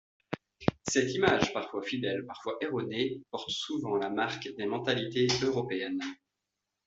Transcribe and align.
Cette 0.87 1.13
image, 1.13 1.53
parfois 1.53 1.83
fidèle, 1.83 2.25
parfois 2.25 2.57
erronée, 2.59 3.21
porte 3.29 3.51
souvent 3.51 3.97
la 3.97 4.09
marque 4.09 4.49
des 4.57 4.65
mentalités 4.65 5.27
européennes. 5.43 6.01